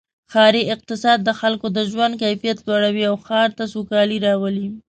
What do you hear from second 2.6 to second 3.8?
لوړوي او ښار ته